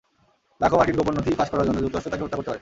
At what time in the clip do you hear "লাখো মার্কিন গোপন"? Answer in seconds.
0.61-1.13